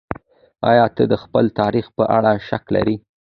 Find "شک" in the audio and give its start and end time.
2.47-2.63